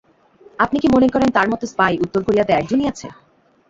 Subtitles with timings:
[0.59, 3.07] আপনি কী মনে করেন তার মতো স্পাই উত্তর কোরিয়াতে একজনই আছে?